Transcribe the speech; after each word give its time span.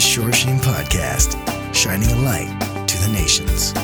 the 0.00 0.06
Shoreshim 0.06 0.58
Podcast, 0.60 1.36
shining 1.74 2.10
a 2.10 2.16
light 2.22 2.48
to 2.88 2.96
the 3.02 3.08
nations. 3.12 3.74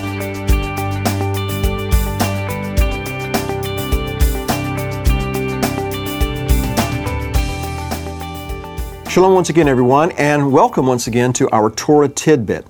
Shalom 9.13 9.35
once 9.35 9.51
again, 9.51 9.69
everyone, 9.69 10.13
and 10.13 10.51
welcome 10.51 10.87
once 10.87 11.07
again 11.07 11.35
to 11.35 11.51
our 11.51 11.71
Torah 11.71 12.09
Tidbit. 12.09 12.65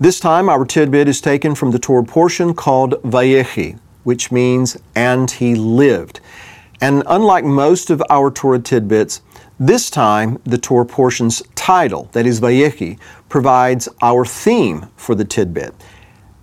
This 0.00 0.18
time, 0.18 0.48
our 0.48 0.64
tidbit 0.64 1.08
is 1.08 1.20
taken 1.20 1.54
from 1.54 1.72
the 1.72 1.78
Torah 1.78 2.04
portion 2.04 2.54
called 2.54 2.94
Vayechi, 3.02 3.78
which 4.04 4.32
means, 4.32 4.78
and 4.94 5.30
he 5.30 5.54
lived. 5.54 6.20
And 6.80 7.02
unlike 7.06 7.44
most 7.44 7.90
of 7.90 8.02
our 8.08 8.30
Torah 8.30 8.60
tidbits, 8.60 9.20
this 9.60 9.90
time 9.90 10.38
the 10.44 10.56
Torah 10.56 10.86
portion's 10.86 11.42
title, 11.68 12.08
that 12.12 12.24
is 12.24 12.40
Vayechi, 12.40 12.98
provides 13.28 13.90
our 14.00 14.24
theme 14.24 14.88
for 14.96 15.14
the 15.14 15.24
tidbit. 15.26 15.74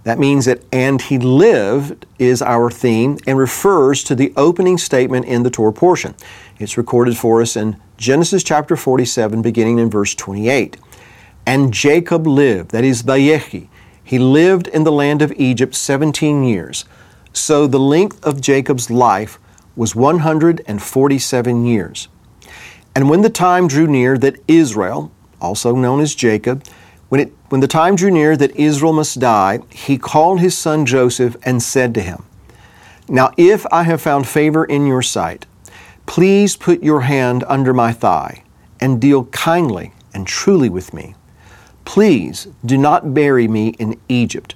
That 0.03 0.19
means 0.19 0.45
that 0.45 0.61
and 0.71 1.01
he 1.01 1.17
lived 1.17 2.05
is 2.19 2.43
our 2.43 2.69
theme 2.69 3.17
and 3.25 3.35
refers 3.35 4.03
to 4.03 4.13
the 4.13 4.31
opening 4.37 4.77
statement 4.77 5.25
in 5.25 5.41
the 5.41 5.49
Torah 5.49 5.73
portion. 5.73 6.13
It's 6.59 6.77
recorded 6.77 7.17
for 7.17 7.41
us 7.41 7.55
in 7.55 7.81
Genesis 7.97 8.43
chapter 8.43 8.75
47, 8.77 9.41
beginning 9.41 9.79
in 9.79 9.89
verse 9.89 10.13
28. 10.13 10.77
And 11.47 11.73
Jacob 11.73 12.27
lived, 12.27 12.69
that 12.69 12.83
is 12.83 13.01
Vayechi. 13.01 13.67
He 14.03 14.19
lived 14.19 14.67
in 14.67 14.83
the 14.83 14.91
land 14.91 15.23
of 15.23 15.33
Egypt 15.37 15.73
17 15.73 16.43
years. 16.43 16.85
So 17.33 17.65
the 17.65 17.79
length 17.79 18.23
of 18.23 18.41
Jacob's 18.41 18.91
life 18.91 19.39
was 19.75 19.95
147 19.95 21.65
years. 21.65 22.09
And 22.95 23.09
when 23.09 23.23
the 23.23 23.29
time 23.29 23.67
drew 23.67 23.87
near 23.87 24.17
that 24.19 24.37
Israel, 24.47 25.11
also 25.41 25.75
known 25.75 26.01
as 26.01 26.15
Jacob, 26.15 26.63
when, 27.09 27.21
it, 27.21 27.33
when 27.49 27.61
the 27.61 27.67
time 27.67 27.95
drew 27.95 28.11
near 28.11 28.35
that 28.35 28.55
Israel 28.55 28.93
must 28.93 29.19
die, 29.19 29.59
he 29.69 29.97
called 29.97 30.39
his 30.39 30.57
son 30.57 30.85
Joseph 30.85 31.35
and 31.43 31.61
said 31.61 31.93
to 31.93 32.01
him, 32.01 32.25
Now 33.07 33.31
if 33.37 33.65
I 33.71 33.83
have 33.83 34.01
found 34.01 34.27
favor 34.27 34.65
in 34.65 34.87
your 34.87 35.01
sight, 35.01 35.45
please 36.05 36.55
put 36.55 36.83
your 36.83 37.01
hand 37.01 37.43
under 37.47 37.73
my 37.73 37.93
thigh 37.93 38.43
and 38.79 38.99
deal 38.99 39.25
kindly 39.25 39.93
and 40.13 40.25
truly 40.25 40.69
with 40.69 40.93
me. 40.93 41.15
Please 41.85 42.47
do 42.65 42.77
not 42.77 43.13
bury 43.13 43.47
me 43.47 43.69
in 43.79 43.99
Egypt, 44.09 44.55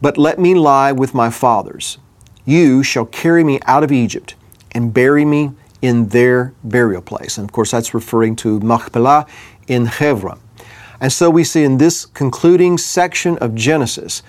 but 0.00 0.16
let 0.16 0.38
me 0.38 0.54
lie 0.54 0.92
with 0.92 1.14
my 1.14 1.30
fathers. 1.30 1.98
You 2.44 2.82
shall 2.82 3.04
carry 3.04 3.42
me 3.44 3.58
out 3.66 3.82
of 3.82 3.92
Egypt 3.92 4.36
and 4.72 4.94
bury 4.94 5.24
me 5.24 5.52
in 5.82 6.08
their 6.08 6.54
burial 6.64 7.02
place. 7.02 7.38
And 7.38 7.48
of 7.48 7.52
course, 7.52 7.70
that's 7.70 7.94
referring 7.94 8.36
to 8.36 8.60
Machpelah 8.60 9.26
in 9.68 9.86
Hebron. 9.86 10.40
And 11.00 11.12
so 11.12 11.30
we 11.30 11.44
see 11.44 11.62
in 11.62 11.78
this 11.78 12.06
concluding 12.06 12.76
section 12.78 13.38
of 13.38 13.54
Genesis, 13.54 14.22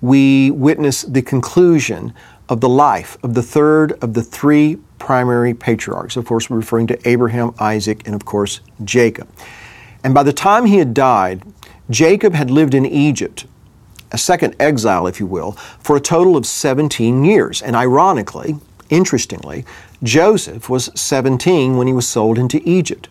we 0.00 0.50
witness 0.50 1.02
the 1.02 1.22
conclusion 1.22 2.14
of 2.48 2.60
the 2.60 2.68
life 2.68 3.16
of 3.22 3.34
the 3.34 3.42
third 3.42 3.92
of 4.02 4.14
the 4.14 4.22
three 4.22 4.78
primary 4.98 5.54
patriarchs. 5.54 6.16
Of 6.16 6.26
course, 6.26 6.48
we're 6.48 6.58
referring 6.58 6.86
to 6.88 7.08
Abraham, 7.08 7.54
Isaac, 7.58 8.06
and 8.06 8.14
of 8.14 8.24
course, 8.24 8.60
Jacob. 8.84 9.28
And 10.04 10.14
by 10.14 10.22
the 10.22 10.32
time 10.32 10.66
he 10.66 10.78
had 10.78 10.94
died, 10.94 11.42
Jacob 11.90 12.34
had 12.34 12.50
lived 12.50 12.74
in 12.74 12.86
Egypt, 12.86 13.46
a 14.12 14.18
second 14.18 14.54
exile, 14.60 15.06
if 15.06 15.18
you 15.18 15.26
will, 15.26 15.52
for 15.80 15.96
a 15.96 16.00
total 16.00 16.36
of 16.36 16.46
17 16.46 17.24
years. 17.24 17.62
And 17.62 17.74
ironically, 17.74 18.56
interestingly, 18.90 19.64
Joseph 20.02 20.68
was 20.68 20.90
17 20.94 21.76
when 21.76 21.86
he 21.86 21.92
was 21.92 22.06
sold 22.06 22.38
into 22.38 22.60
Egypt. 22.68 23.08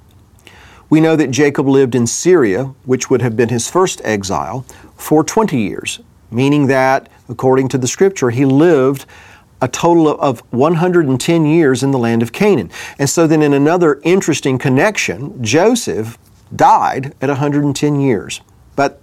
We 0.91 0.99
know 0.99 1.15
that 1.15 1.31
Jacob 1.31 1.69
lived 1.69 1.95
in 1.95 2.05
Syria, 2.05 2.65
which 2.83 3.09
would 3.09 3.21
have 3.21 3.37
been 3.37 3.47
his 3.47 3.69
first 3.69 4.01
exile, 4.03 4.65
for 4.97 5.23
20 5.23 5.57
years, 5.57 6.01
meaning 6.29 6.67
that, 6.67 7.09
according 7.29 7.69
to 7.69 7.77
the 7.77 7.87
scripture, 7.87 8.29
he 8.29 8.43
lived 8.43 9.05
a 9.61 9.69
total 9.69 10.09
of 10.09 10.41
110 10.51 11.45
years 11.45 11.81
in 11.81 11.91
the 11.91 11.97
land 11.97 12.21
of 12.21 12.33
Canaan. 12.33 12.69
And 12.99 13.09
so 13.09 13.25
then, 13.25 13.41
in 13.41 13.53
another 13.53 14.01
interesting 14.03 14.57
connection, 14.57 15.41
Joseph 15.41 16.17
died 16.53 17.15
at 17.21 17.29
110 17.29 18.01
years. 18.01 18.41
But 18.75 19.01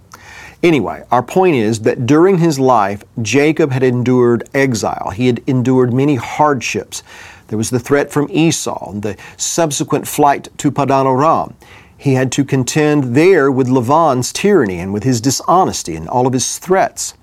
anyway, 0.61 1.05
our 1.09 1.23
point 1.23 1.55
is 1.55 1.79
that 1.79 2.05
during 2.05 2.37
his 2.37 2.59
life, 2.59 3.03
Jacob 3.23 3.71
had 3.71 3.81
endured 3.81 4.47
exile, 4.53 5.09
he 5.09 5.25
had 5.25 5.41
endured 5.47 5.91
many 5.91 6.17
hardships. 6.17 7.01
There 7.49 7.57
was 7.57 7.71
the 7.71 7.79
threat 7.79 8.11
from 8.11 8.29
Esau, 8.31 8.91
and 8.91 9.01
the 9.01 9.17
subsequent 9.35 10.07
flight 10.07 10.47
to 10.59 10.71
Padan 10.71 11.05
Aram. 11.05 11.55
He 11.97 12.13
had 12.13 12.31
to 12.33 12.45
contend 12.45 13.15
there 13.15 13.51
with 13.51 13.67
Laban's 13.67 14.31
tyranny 14.31 14.79
and 14.79 14.93
with 14.93 15.03
his 15.03 15.19
dishonesty 15.19 15.95
and 15.95 16.07
all 16.07 16.25
of 16.25 16.33
his 16.33 16.57
threats. 16.59 17.15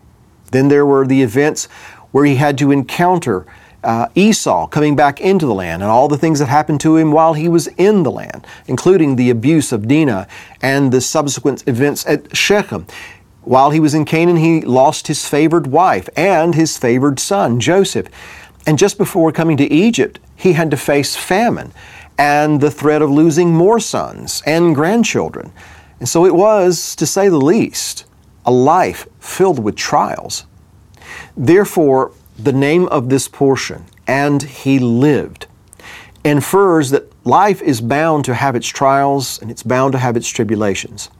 Then 0.50 0.68
there 0.68 0.84
were 0.84 1.06
the 1.06 1.22
events 1.22 1.66
where 2.10 2.24
he 2.24 2.36
had 2.36 2.58
to 2.58 2.70
encounter 2.70 3.46
uh, 3.84 4.08
Esau 4.14 4.66
coming 4.66 4.96
back 4.96 5.20
into 5.20 5.46
the 5.46 5.54
land 5.54 5.82
and 5.82 5.90
all 5.90 6.08
the 6.08 6.18
things 6.18 6.40
that 6.40 6.48
happened 6.48 6.80
to 6.80 6.96
him 6.96 7.12
while 7.12 7.34
he 7.34 7.48
was 7.48 7.68
in 7.78 8.02
the 8.02 8.10
land, 8.10 8.46
including 8.66 9.14
the 9.14 9.30
abuse 9.30 9.70
of 9.70 9.86
Dinah 9.86 10.26
and 10.60 10.92
the 10.92 11.00
subsequent 11.00 11.62
events 11.68 12.04
at 12.06 12.36
Shechem. 12.36 12.86
While 13.42 13.70
he 13.70 13.78
was 13.78 13.94
in 13.94 14.04
Canaan, 14.04 14.36
he 14.36 14.60
lost 14.60 15.06
his 15.06 15.28
favored 15.28 15.68
wife 15.68 16.08
and 16.16 16.56
his 16.56 16.76
favored 16.76 17.20
son, 17.20 17.60
Joseph. 17.60 18.08
And 18.66 18.78
just 18.78 18.98
before 18.98 19.30
coming 19.30 19.56
to 19.58 19.72
Egypt, 19.72 20.18
he 20.34 20.52
had 20.52 20.70
to 20.72 20.76
face 20.76 21.14
famine 21.16 21.72
and 22.18 22.60
the 22.60 22.70
threat 22.70 23.00
of 23.00 23.10
losing 23.10 23.54
more 23.54 23.78
sons 23.78 24.42
and 24.44 24.74
grandchildren. 24.74 25.52
And 26.00 26.08
so 26.08 26.26
it 26.26 26.34
was, 26.34 26.96
to 26.96 27.06
say 27.06 27.28
the 27.28 27.38
least, 27.38 28.04
a 28.44 28.50
life 28.50 29.06
filled 29.20 29.58
with 29.58 29.76
trials. 29.76 30.44
Therefore, 31.36 32.12
the 32.38 32.52
name 32.52 32.86
of 32.88 33.08
this 33.08 33.28
portion, 33.28 33.84
and 34.06 34.42
he 34.42 34.78
lived, 34.78 35.46
infers 36.24 36.90
that 36.90 37.10
life 37.26 37.62
is 37.62 37.80
bound 37.80 38.24
to 38.24 38.34
have 38.34 38.56
its 38.56 38.66
trials 38.66 39.40
and 39.40 39.50
it's 39.50 39.62
bound 39.62 39.92
to 39.92 39.98
have 39.98 40.16
its 40.16 40.28
tribulations. 40.28 41.10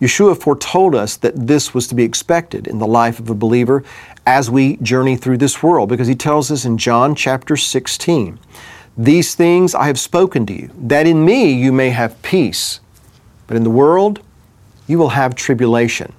Yeshua 0.00 0.38
foretold 0.38 0.94
us 0.94 1.16
that 1.16 1.46
this 1.46 1.72
was 1.72 1.86
to 1.88 1.94
be 1.94 2.04
expected 2.04 2.66
in 2.66 2.78
the 2.78 2.86
life 2.86 3.18
of 3.18 3.30
a 3.30 3.34
believer 3.34 3.82
as 4.26 4.50
we 4.50 4.76
journey 4.78 5.16
through 5.16 5.38
this 5.38 5.62
world 5.62 5.88
because 5.88 6.08
he 6.08 6.14
tells 6.14 6.50
us 6.50 6.66
in 6.66 6.76
John 6.76 7.14
chapter 7.14 7.56
16, 7.56 8.38
These 8.98 9.34
things 9.34 9.74
I 9.74 9.86
have 9.86 9.98
spoken 9.98 10.44
to 10.46 10.52
you, 10.52 10.70
that 10.76 11.06
in 11.06 11.24
me 11.24 11.50
you 11.50 11.72
may 11.72 11.90
have 11.90 12.20
peace, 12.22 12.80
but 13.46 13.56
in 13.56 13.64
the 13.64 13.70
world 13.70 14.20
you 14.86 14.98
will 14.98 15.10
have 15.10 15.34
tribulation. 15.34 16.12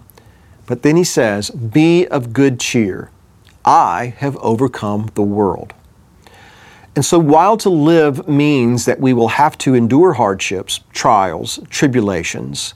But 0.66 0.82
then 0.82 0.96
he 0.96 1.04
says, 1.04 1.52
Be 1.52 2.08
of 2.08 2.34
good 2.34 2.60
cheer. 2.60 3.12
I 3.64 4.16
have 4.18 4.38
overcome 4.38 5.12
the 5.14 5.24
world. 5.24 5.74
And 6.96 7.06
so, 7.06 7.20
while 7.20 7.58
to 7.58 7.70
live 7.70 8.28
means 8.28 8.86
that 8.86 9.00
we 9.00 9.14
will 9.14 9.28
have 9.28 9.56
to 9.60 9.76
endure 9.76 10.14
hardships, 10.14 10.80
trials, 10.94 11.60
tribulations, 11.70 12.74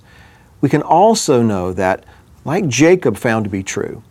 we 0.61 0.69
can 0.69 0.81
also 0.81 1.41
know 1.41 1.73
that, 1.73 2.05
like 2.45 2.67
Jacob 2.67 3.17
found 3.17 3.43
to 3.45 3.49
be 3.49 3.63
true, 3.63 4.03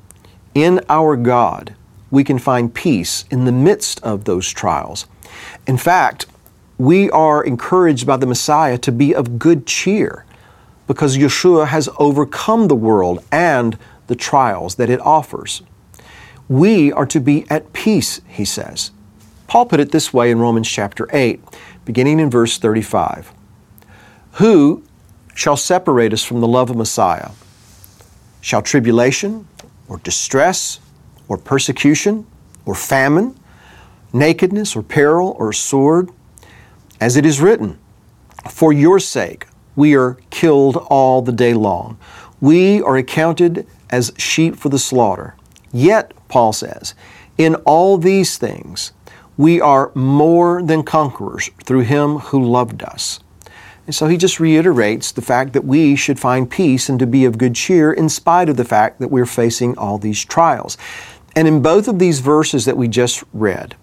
in 0.54 0.80
our 0.88 1.16
God, 1.16 1.74
we 2.10 2.24
can 2.24 2.38
find 2.38 2.74
peace 2.74 3.24
in 3.30 3.44
the 3.44 3.52
midst 3.52 4.02
of 4.02 4.24
those 4.24 4.50
trials. 4.50 5.06
In 5.66 5.76
fact, 5.76 6.26
we 6.76 7.10
are 7.10 7.44
encouraged 7.44 8.06
by 8.06 8.16
the 8.16 8.26
Messiah 8.26 8.78
to 8.78 8.90
be 8.90 9.14
of 9.14 9.38
good 9.38 9.66
cheer 9.66 10.24
because 10.86 11.16
Yeshua 11.16 11.68
has 11.68 11.88
overcome 11.98 12.66
the 12.66 12.74
world 12.74 13.24
and 13.30 13.78
the 14.08 14.16
trials 14.16 14.74
that 14.74 14.90
it 14.90 15.00
offers. 15.00 15.62
We 16.48 16.90
are 16.90 17.06
to 17.06 17.20
be 17.20 17.48
at 17.48 17.72
peace, 17.72 18.20
he 18.26 18.44
says. 18.44 18.90
Paul 19.46 19.66
put 19.66 19.78
it 19.78 19.92
this 19.92 20.12
way 20.12 20.32
in 20.32 20.40
Romans 20.40 20.68
chapter 20.68 21.08
8, 21.12 21.40
beginning 21.84 22.18
in 22.18 22.28
verse 22.28 22.58
35. 22.58 23.32
Who 24.32 24.82
shall 25.40 25.56
separate 25.56 26.12
us 26.12 26.22
from 26.22 26.42
the 26.42 26.46
love 26.46 26.68
of 26.68 26.76
Messiah? 26.76 27.30
Shall 28.42 28.60
tribulation, 28.60 29.48
or 29.88 29.96
distress, 30.00 30.80
or 31.28 31.38
persecution, 31.38 32.26
or 32.66 32.74
famine, 32.74 33.34
nakedness, 34.12 34.76
or 34.76 34.82
peril, 34.82 35.34
or 35.38 35.54
sword? 35.54 36.10
As 37.00 37.16
it 37.16 37.24
is 37.24 37.40
written, 37.40 37.78
For 38.50 38.70
your 38.70 39.00
sake 39.00 39.46
we 39.76 39.96
are 39.96 40.18
killed 40.28 40.76
all 40.90 41.22
the 41.22 41.32
day 41.32 41.54
long. 41.54 41.96
We 42.42 42.82
are 42.82 42.98
accounted 42.98 43.66
as 43.88 44.12
sheep 44.18 44.56
for 44.56 44.68
the 44.68 44.78
slaughter. 44.78 45.36
Yet, 45.72 46.12
Paul 46.28 46.52
says, 46.52 46.94
in 47.38 47.54
all 47.64 47.96
these 47.96 48.36
things, 48.36 48.92
we 49.38 49.58
are 49.58 49.90
more 49.94 50.62
than 50.62 50.82
conquerors 50.82 51.48
through 51.64 51.84
him 51.84 52.18
who 52.18 52.44
loved 52.44 52.82
us. 52.82 53.20
And 53.86 53.94
so 53.94 54.06
he 54.06 54.16
just 54.16 54.38
reiterates 54.38 55.10
the 55.10 55.22
fact 55.22 55.52
that 55.52 55.64
we 55.64 55.96
should 55.96 56.18
find 56.18 56.50
peace 56.50 56.88
and 56.88 56.98
to 56.98 57.06
be 57.06 57.24
of 57.24 57.38
good 57.38 57.54
cheer 57.54 57.92
in 57.92 58.08
spite 58.08 58.48
of 58.48 58.56
the 58.56 58.64
fact 58.64 59.00
that 59.00 59.10
we're 59.10 59.26
facing 59.26 59.76
all 59.76 59.98
these 59.98 60.24
trials. 60.24 60.78
And 61.34 61.48
in 61.48 61.62
both 61.62 61.88
of 61.88 61.98
these 61.98 62.20
verses 62.20 62.64
that 62.64 62.76
we 62.76 62.88
just 62.88 63.24
read, 63.32 63.76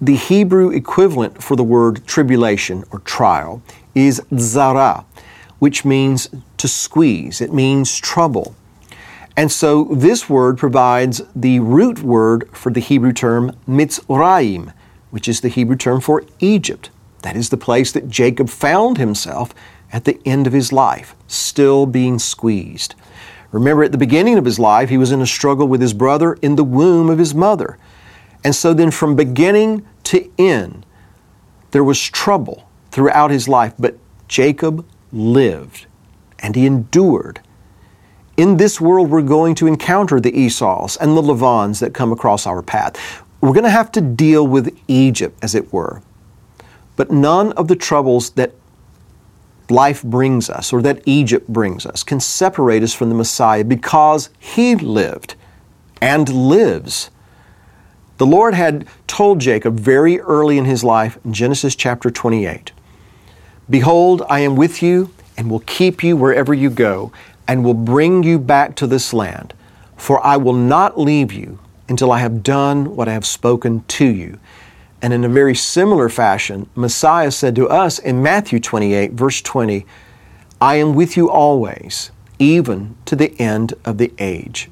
the 0.00 0.16
Hebrew 0.16 0.70
equivalent 0.70 1.42
for 1.42 1.56
the 1.56 1.64
word 1.64 2.06
tribulation 2.06 2.84
or 2.92 3.00
trial 3.00 3.62
is 3.94 4.22
zara, 4.36 5.04
which 5.58 5.84
means 5.84 6.28
to 6.56 6.68
squeeze, 6.68 7.40
it 7.40 7.52
means 7.52 7.96
trouble. 7.98 8.54
And 9.36 9.50
so 9.52 9.84
this 9.84 10.28
word 10.28 10.58
provides 10.58 11.22
the 11.34 11.60
root 11.60 12.02
word 12.02 12.48
for 12.52 12.72
the 12.72 12.80
Hebrew 12.80 13.12
term 13.12 13.56
Mitzrayim, 13.68 14.72
which 15.10 15.28
is 15.28 15.40
the 15.40 15.48
Hebrew 15.48 15.76
term 15.76 16.00
for 16.00 16.24
Egypt. 16.40 16.90
That 17.28 17.36
is 17.36 17.50
the 17.50 17.58
place 17.58 17.92
that 17.92 18.08
Jacob 18.08 18.48
found 18.48 18.96
himself 18.96 19.54
at 19.92 20.06
the 20.06 20.18
end 20.24 20.46
of 20.46 20.54
his 20.54 20.72
life, 20.72 21.14
still 21.26 21.84
being 21.84 22.18
squeezed. 22.18 22.94
Remember, 23.52 23.84
at 23.84 23.92
the 23.92 23.98
beginning 23.98 24.38
of 24.38 24.46
his 24.46 24.58
life, 24.58 24.88
he 24.88 24.96
was 24.96 25.12
in 25.12 25.20
a 25.20 25.26
struggle 25.26 25.68
with 25.68 25.82
his 25.82 25.92
brother 25.92 26.38
in 26.40 26.56
the 26.56 26.64
womb 26.64 27.10
of 27.10 27.18
his 27.18 27.34
mother. 27.34 27.76
And 28.42 28.54
so 28.54 28.72
then, 28.72 28.90
from 28.90 29.14
beginning 29.14 29.86
to 30.04 30.26
end, 30.38 30.86
there 31.72 31.84
was 31.84 32.02
trouble 32.02 32.66
throughout 32.92 33.30
his 33.30 33.46
life, 33.46 33.74
but 33.78 33.98
Jacob 34.26 34.86
lived 35.12 35.84
and 36.38 36.56
he 36.56 36.64
endured. 36.64 37.40
In 38.38 38.56
this 38.56 38.80
world, 38.80 39.10
we're 39.10 39.20
going 39.20 39.54
to 39.56 39.66
encounter 39.66 40.18
the 40.18 40.34
Esau's 40.34 40.96
and 40.96 41.14
the 41.14 41.20
Levans 41.20 41.80
that 41.80 41.92
come 41.92 42.10
across 42.10 42.46
our 42.46 42.62
path. 42.62 43.22
We're 43.42 43.52
going 43.52 43.64
to 43.64 43.70
have 43.70 43.92
to 43.92 44.00
deal 44.00 44.46
with 44.46 44.74
Egypt, 44.88 45.38
as 45.42 45.54
it 45.54 45.74
were. 45.74 46.00
But 46.98 47.12
none 47.12 47.52
of 47.52 47.68
the 47.68 47.76
troubles 47.76 48.30
that 48.30 48.52
life 49.70 50.02
brings 50.02 50.50
us 50.50 50.72
or 50.72 50.82
that 50.82 51.00
Egypt 51.06 51.46
brings 51.46 51.86
us 51.86 52.02
can 52.02 52.18
separate 52.18 52.82
us 52.82 52.92
from 52.92 53.08
the 53.08 53.14
Messiah 53.14 53.62
because 53.62 54.30
he 54.36 54.74
lived 54.74 55.36
and 56.02 56.28
lives. 56.28 57.10
The 58.16 58.26
Lord 58.26 58.54
had 58.54 58.88
told 59.06 59.38
Jacob 59.38 59.78
very 59.78 60.18
early 60.18 60.58
in 60.58 60.64
his 60.64 60.82
life 60.82 61.18
in 61.24 61.32
Genesis 61.32 61.76
chapter 61.76 62.10
28 62.10 62.72
Behold, 63.70 64.22
I 64.28 64.40
am 64.40 64.56
with 64.56 64.82
you 64.82 65.14
and 65.36 65.48
will 65.48 65.60
keep 65.60 66.02
you 66.02 66.16
wherever 66.16 66.52
you 66.52 66.68
go 66.68 67.12
and 67.46 67.64
will 67.64 67.74
bring 67.74 68.24
you 68.24 68.40
back 68.40 68.74
to 68.74 68.88
this 68.88 69.14
land. 69.14 69.54
For 69.96 70.24
I 70.26 70.36
will 70.36 70.52
not 70.52 70.98
leave 70.98 71.32
you 71.32 71.60
until 71.88 72.10
I 72.10 72.18
have 72.18 72.42
done 72.42 72.96
what 72.96 73.06
I 73.06 73.12
have 73.12 73.24
spoken 73.24 73.84
to 73.84 74.04
you. 74.04 74.40
And 75.00 75.12
in 75.12 75.24
a 75.24 75.28
very 75.28 75.54
similar 75.54 76.08
fashion, 76.08 76.68
Messiah 76.74 77.30
said 77.30 77.54
to 77.56 77.68
us 77.68 77.98
in 77.98 78.22
Matthew 78.22 78.58
28, 78.58 79.12
verse 79.12 79.40
20, 79.40 79.86
I 80.60 80.76
am 80.76 80.94
with 80.94 81.16
you 81.16 81.30
always, 81.30 82.10
even 82.38 82.96
to 83.04 83.14
the 83.14 83.38
end 83.40 83.74
of 83.84 83.98
the 83.98 84.12
age. 84.18 84.68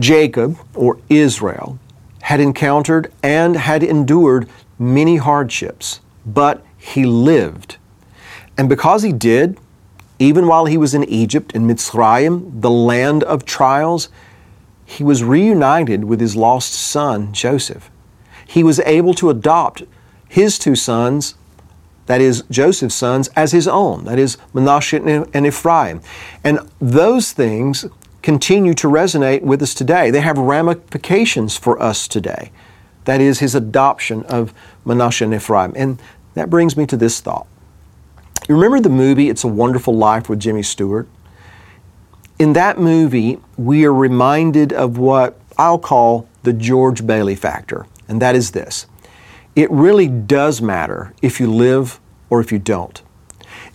Jacob, 0.00 0.58
or 0.74 0.98
Israel, 1.10 1.78
had 2.22 2.40
encountered 2.40 3.12
and 3.22 3.56
had 3.56 3.82
endured 3.82 4.48
many 4.78 5.16
hardships, 5.16 6.00
but 6.24 6.64
he 6.78 7.04
lived. 7.04 7.76
And 8.56 8.68
because 8.68 9.02
he 9.02 9.12
did, 9.12 9.58
even 10.18 10.46
while 10.46 10.64
he 10.64 10.78
was 10.78 10.94
in 10.94 11.04
Egypt, 11.04 11.52
in 11.52 11.66
Mitzrayim, 11.66 12.62
the 12.62 12.70
land 12.70 13.22
of 13.24 13.44
trials, 13.44 14.08
he 14.86 15.04
was 15.04 15.22
reunited 15.22 16.04
with 16.04 16.20
his 16.20 16.34
lost 16.34 16.72
son, 16.72 17.34
Joseph 17.34 17.90
he 18.56 18.64
was 18.64 18.80
able 18.86 19.12
to 19.12 19.28
adopt 19.28 19.82
his 20.30 20.58
two 20.58 20.74
sons, 20.74 21.34
that 22.06 22.22
is, 22.22 22.42
Joseph's 22.50 22.94
sons, 22.94 23.28
as 23.36 23.52
his 23.52 23.68
own, 23.68 24.06
that 24.06 24.18
is, 24.18 24.38
Manasseh 24.54 24.96
and 25.34 25.46
Ephraim. 25.46 26.00
And 26.42 26.60
those 26.80 27.32
things 27.32 27.84
continue 28.22 28.72
to 28.72 28.88
resonate 28.88 29.42
with 29.42 29.60
us 29.60 29.74
today. 29.74 30.10
They 30.10 30.22
have 30.22 30.38
ramifications 30.38 31.58
for 31.58 31.78
us 31.82 32.08
today. 32.08 32.50
That 33.04 33.20
is, 33.20 33.40
his 33.40 33.54
adoption 33.54 34.22
of 34.22 34.54
Manasseh 34.86 35.24
and 35.24 35.34
Ephraim. 35.34 35.74
And 35.76 36.00
that 36.32 36.48
brings 36.48 36.78
me 36.78 36.86
to 36.86 36.96
this 36.96 37.20
thought. 37.20 37.46
You 38.48 38.54
remember 38.54 38.80
the 38.80 38.88
movie 38.88 39.28
It's 39.28 39.44
a 39.44 39.48
Wonderful 39.48 39.94
Life 39.94 40.30
with 40.30 40.40
Jimmy 40.40 40.62
Stewart? 40.62 41.06
In 42.38 42.54
that 42.54 42.78
movie, 42.78 43.38
we 43.58 43.84
are 43.84 43.92
reminded 43.92 44.72
of 44.72 44.96
what 44.96 45.38
I'll 45.58 45.78
call 45.78 46.26
the 46.42 46.54
George 46.54 47.06
Bailey 47.06 47.34
factor 47.34 47.84
and 48.08 48.20
that 48.22 48.34
is 48.34 48.52
this 48.52 48.86
it 49.56 49.70
really 49.70 50.06
does 50.06 50.60
matter 50.60 51.14
if 51.22 51.40
you 51.40 51.50
live 51.50 51.98
or 52.28 52.40
if 52.40 52.52
you 52.52 52.58
don't. 52.58 53.02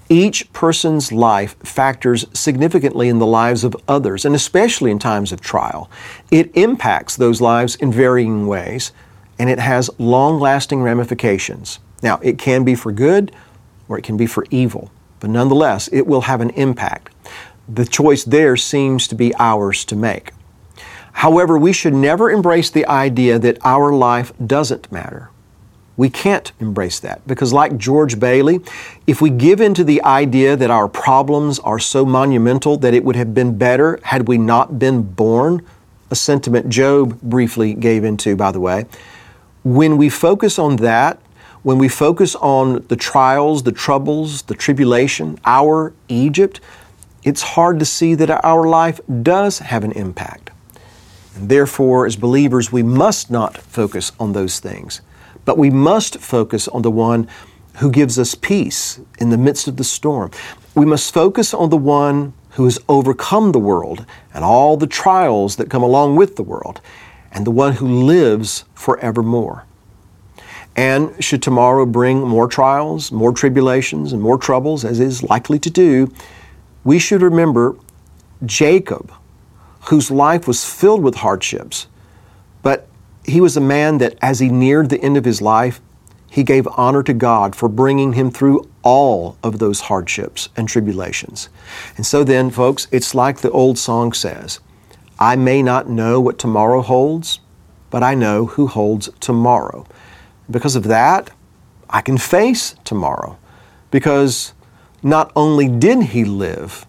Each 0.09 0.51
person's 0.53 1.11
life 1.11 1.55
factors 1.63 2.25
significantly 2.33 3.07
in 3.07 3.17
the 3.17 3.25
lives 3.25 3.63
of 3.63 3.75
others, 3.87 4.25
and 4.25 4.35
especially 4.35 4.91
in 4.91 4.99
times 4.99 5.31
of 5.31 5.41
trial. 5.41 5.89
It 6.29 6.55
impacts 6.55 7.15
those 7.15 7.41
lives 7.41 7.75
in 7.77 7.91
varying 7.91 8.45
ways, 8.45 8.91
and 9.39 9.49
it 9.49 9.57
has 9.57 9.89
long 9.97 10.39
lasting 10.39 10.83
ramifications. 10.83 11.79
Now, 12.03 12.19
it 12.21 12.37
can 12.37 12.63
be 12.63 12.75
for 12.75 12.91
good 12.91 13.33
or 13.87 13.97
it 13.97 14.03
can 14.03 14.17
be 14.17 14.25
for 14.25 14.45
evil, 14.51 14.91
but 15.19 15.29
nonetheless, 15.29 15.87
it 15.91 16.05
will 16.05 16.21
have 16.21 16.41
an 16.41 16.51
impact. 16.51 17.13
The 17.67 17.85
choice 17.85 18.23
there 18.23 18.57
seems 18.57 19.07
to 19.07 19.15
be 19.15 19.33
ours 19.39 19.85
to 19.85 19.95
make. 19.95 20.31
However, 21.13 21.57
we 21.57 21.73
should 21.73 21.93
never 21.93 22.31
embrace 22.31 22.69
the 22.69 22.85
idea 22.87 23.37
that 23.39 23.57
our 23.63 23.93
life 23.93 24.33
doesn't 24.45 24.91
matter. 24.91 25.29
We 25.97 26.09
can't 26.09 26.51
embrace 26.59 26.99
that 27.01 27.25
because, 27.27 27.53
like 27.53 27.77
George 27.77 28.19
Bailey, 28.19 28.61
if 29.05 29.21
we 29.21 29.29
give 29.29 29.61
in 29.61 29.73
to 29.75 29.83
the 29.83 30.01
idea 30.03 30.55
that 30.55 30.71
our 30.71 30.87
problems 30.87 31.59
are 31.59 31.79
so 31.79 32.05
monumental 32.05 32.77
that 32.77 32.93
it 32.93 33.03
would 33.03 33.15
have 33.15 33.33
been 33.33 33.57
better 33.57 33.99
had 34.03 34.27
we 34.27 34.37
not 34.37 34.79
been 34.79 35.03
born, 35.03 35.65
a 36.09 36.15
sentiment 36.15 36.69
Job 36.69 37.19
briefly 37.21 37.73
gave 37.73 38.03
into, 38.03 38.35
by 38.35 38.51
the 38.51 38.59
way, 38.59 38.85
when 39.63 39.97
we 39.97 40.09
focus 40.09 40.57
on 40.57 40.77
that, 40.77 41.19
when 41.63 41.77
we 41.77 41.87
focus 41.87 42.35
on 42.35 42.85
the 42.87 42.95
trials, 42.95 43.63
the 43.63 43.71
troubles, 43.71 44.43
the 44.43 44.55
tribulation, 44.55 45.39
our 45.45 45.93
Egypt, 46.07 46.59
it's 47.23 47.41
hard 47.41 47.79
to 47.79 47.85
see 47.85 48.15
that 48.15 48.31
our 48.43 48.67
life 48.67 48.99
does 49.21 49.59
have 49.59 49.83
an 49.83 49.91
impact. 49.91 50.50
And 51.35 51.49
therefore, 51.49 52.05
as 52.05 52.15
believers, 52.15 52.71
we 52.71 52.83
must 52.83 53.31
not 53.31 53.57
focus 53.57 54.11
on 54.19 54.33
those 54.33 54.59
things, 54.59 55.01
but 55.45 55.57
we 55.57 55.69
must 55.69 56.17
focus 56.17 56.67
on 56.67 56.81
the 56.81 56.91
one 56.91 57.27
who 57.77 57.89
gives 57.89 58.19
us 58.19 58.35
peace 58.35 58.99
in 59.19 59.29
the 59.29 59.37
midst 59.37 59.67
of 59.67 59.77
the 59.77 59.83
storm. 59.83 60.31
We 60.75 60.85
must 60.85 61.13
focus 61.13 61.53
on 61.53 61.69
the 61.69 61.77
one 61.77 62.33
who 62.51 62.65
has 62.65 62.79
overcome 62.89 63.53
the 63.53 63.59
world 63.59 64.05
and 64.33 64.43
all 64.43 64.75
the 64.75 64.87
trials 64.87 65.55
that 65.55 65.69
come 65.69 65.83
along 65.83 66.17
with 66.17 66.35
the 66.35 66.43
world, 66.43 66.81
and 67.31 67.47
the 67.47 67.51
one 67.51 67.73
who 67.73 67.87
lives 67.87 68.65
forevermore. 68.73 69.65
And 70.75 71.21
should 71.23 71.41
tomorrow 71.41 71.85
bring 71.85 72.21
more 72.21 72.47
trials, 72.47 73.11
more 73.11 73.31
tribulations, 73.31 74.11
and 74.13 74.21
more 74.21 74.37
troubles, 74.37 74.83
as 74.83 74.99
is 74.99 75.23
likely 75.23 75.59
to 75.59 75.69
do, 75.69 76.13
we 76.83 76.99
should 76.99 77.21
remember 77.21 77.75
Jacob 78.45 79.13
whose 79.85 80.11
life 80.11 80.47
was 80.47 80.65
filled 80.65 81.01
with 81.01 81.15
hardships. 81.15 81.87
But 82.61 82.87
he 83.25 83.41
was 83.41 83.57
a 83.57 83.61
man 83.61 83.97
that, 83.99 84.15
as 84.21 84.39
he 84.39 84.49
neared 84.49 84.89
the 84.89 85.01
end 85.01 85.17
of 85.17 85.25
his 85.25 85.41
life, 85.41 85.81
he 86.29 86.43
gave 86.43 86.67
honor 86.77 87.03
to 87.03 87.13
God 87.13 87.55
for 87.55 87.67
bringing 87.67 88.13
him 88.13 88.31
through 88.31 88.69
all 88.83 89.37
of 89.43 89.59
those 89.59 89.81
hardships 89.81 90.49
and 90.55 90.67
tribulations. 90.67 91.49
And 91.97 92.05
so 92.05 92.23
then, 92.23 92.49
folks, 92.49 92.87
it's 92.91 93.13
like 93.13 93.39
the 93.39 93.51
old 93.51 93.77
song 93.77 94.13
says 94.13 94.59
I 95.19 95.35
may 95.35 95.61
not 95.61 95.89
know 95.89 96.21
what 96.21 96.39
tomorrow 96.39 96.81
holds, 96.81 97.41
but 97.89 98.01
I 98.01 98.15
know 98.15 98.45
who 98.45 98.67
holds 98.67 99.09
tomorrow. 99.19 99.85
Because 100.49 100.75
of 100.75 100.83
that, 100.83 101.31
I 101.89 102.01
can 102.01 102.17
face 102.17 102.75
tomorrow. 102.85 103.37
Because 103.91 104.53
not 105.03 105.31
only 105.35 105.67
did 105.67 106.03
he 106.03 106.23
live, 106.23 106.85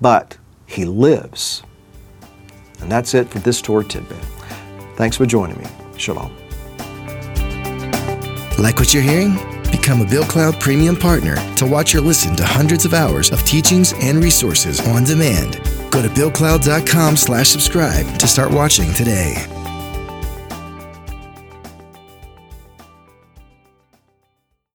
but 0.00 0.38
he 0.66 0.84
lives. 0.84 1.62
And 2.80 2.90
that's 2.90 3.14
it 3.14 3.28
for 3.28 3.38
this 3.38 3.60
Torah 3.60 3.84
tidbit. 3.84 4.18
Thanks 4.96 5.16
for 5.16 5.26
joining 5.26 5.58
me. 5.58 5.66
Shalom. 5.96 6.36
Like 8.58 8.78
what 8.78 8.94
you're 8.94 9.02
hearing? 9.02 9.34
Become 9.70 10.00
a 10.00 10.06
Bill 10.06 10.24
Cloud 10.24 10.58
Premium 10.60 10.96
Partner 10.96 11.36
to 11.56 11.66
watch 11.66 11.94
or 11.94 12.00
listen 12.00 12.34
to 12.36 12.44
hundreds 12.44 12.84
of 12.84 12.94
hours 12.94 13.30
of 13.30 13.42
teachings 13.44 13.92
and 14.00 14.22
resources 14.22 14.80
on 14.88 15.04
demand. 15.04 15.60
Go 15.90 16.02
to 16.02 16.08
BillCloud.com 16.08 17.16
slash 17.16 17.48
subscribe 17.48 18.18
to 18.18 18.26
start 18.26 18.52
watching 18.52 18.92
today. 18.94 19.55